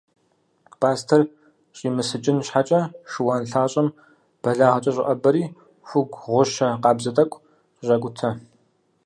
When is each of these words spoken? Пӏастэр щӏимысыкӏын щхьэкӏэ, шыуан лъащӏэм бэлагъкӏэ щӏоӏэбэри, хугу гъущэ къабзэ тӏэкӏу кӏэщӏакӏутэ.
Пӏастэр 0.79 1.21
щӏимысыкӏын 1.77 2.37
щхьэкӏэ, 2.45 2.81
шыуан 3.11 3.41
лъащӏэм 3.49 3.87
бэлагъкӏэ 4.41 4.91
щӏоӏэбэри, 4.95 5.43
хугу 5.87 6.17
гъущэ 6.31 6.67
къабзэ 6.83 7.11
тӏэкӏу 7.15 7.41
кӏэщӏакӏутэ. 7.75 8.29